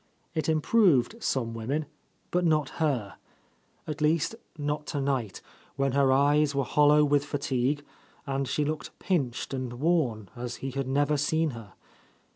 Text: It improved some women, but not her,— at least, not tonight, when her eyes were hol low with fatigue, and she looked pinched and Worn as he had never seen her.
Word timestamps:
It 0.33 0.49
improved 0.49 1.21
some 1.23 1.53
women, 1.53 1.85
but 2.31 2.43
not 2.43 2.69
her,— 2.81 3.17
at 3.87 4.01
least, 4.01 4.33
not 4.57 4.87
tonight, 4.87 5.43
when 5.75 5.91
her 5.91 6.11
eyes 6.11 6.55
were 6.55 6.63
hol 6.63 6.87
low 6.87 7.05
with 7.05 7.23
fatigue, 7.23 7.83
and 8.25 8.47
she 8.47 8.65
looked 8.65 8.97
pinched 8.97 9.53
and 9.53 9.73
Worn 9.73 10.29
as 10.35 10.55
he 10.55 10.71
had 10.71 10.87
never 10.87 11.17
seen 11.17 11.51
her. 11.51 11.73